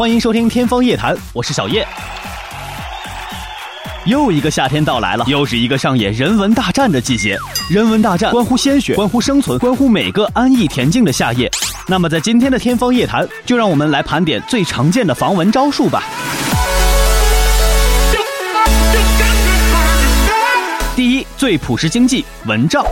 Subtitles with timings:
[0.00, 1.86] 欢迎收听《天方夜谭》，我是小叶。
[4.06, 7.36] 又一个夏天到来了，又是一个上演人文大战的季节。
[7.68, 11.50] 人文大战关乎鲜血，关乎生存，关乎每个安逸恬静的夏夜。
[11.86, 16.02] 那么，在今天的《天方夜谭》，就让我们来盘点最常见的防蚊招数吧。
[20.96, 22.82] 第一，最朴实经济，蚊帐。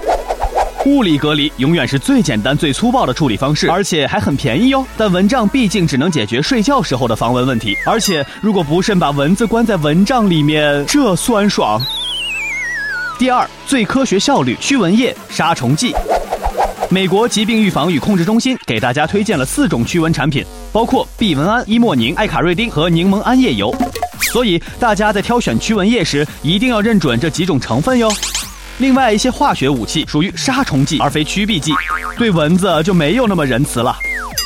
[0.86, 4.86] 物理隔离永远是最简单、最粗暴的处理方式，而且还很便宜哟。
[4.96, 11.80] 但蚊帐毕竟只能解决睡觉时候的防蚊问题，而且如果不慎把蚊子关在蚊帐里面，这酸爽。
[13.18, 15.94] 第二，最科学效率驱蚊液杀虫剂。
[16.88, 23.74] 美国疾病预防与控制中心给大家推荐了四种驱蚊产品，包括避蚊胺、伊莫宁、艾卡瑞丁和柠檬桉叶油。
[24.32, 28.10] 所以大家在挑选驱蚊液时，一定要认准这几种成分哟。
[28.78, 31.72] 另外一些化学武器属于杀虫剂而非驱避剂，
[32.16, 33.96] 对蚊子就没有那么仁慈了。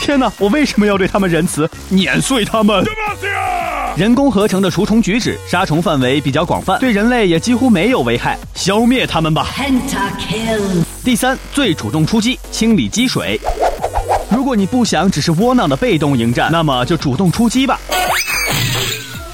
[0.01, 1.69] 天哪，我为什么要对他们仁慈？
[1.91, 2.83] 碾碎他们！
[3.95, 9.49] 人工合成的除虫菊酯杀虫范围比较广泛，对人类也几乎没有危害，消灭它们吧。
[11.05, 13.39] 第三，最主动出击，清理积水。
[14.31, 17.79] 如果你不想只是窝囊的被动迎战，那么就主动出击吧。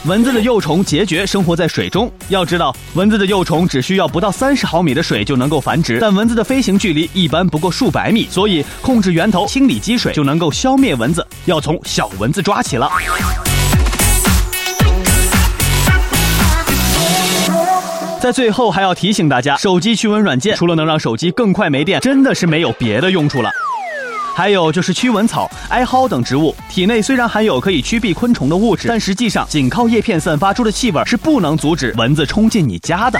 [0.04, 2.10] 蚊子的幼虫孑孓生活在水中。
[2.28, 11.26] 要知道，蚊子的幼虫只需要不到三十毫米的水就能够繁殖，但蚊子的飞行距离一般不过数百米，所以控制源头、清理积水就能够消灭蚊子。
[11.46, 12.88] 要从小蚊子抓起了。
[18.20, 23.50] 在最后还要提醒大家，手机驱蚊软件除了能让手机更快没电，真的是没有别的用处了。
[24.38, 33.18] 还有就是驱蚊草、艾蒿等植物，体内虽然含有可以驱避昆虫的物质，但实际上仅靠叶片散发出的气味是不能阻止蚊子冲进你家的。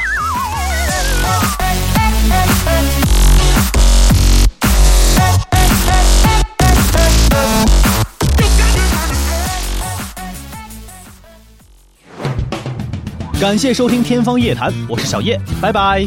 [13.40, 16.04] 感谢收听《天方夜谭》，我是小叶，拜拜。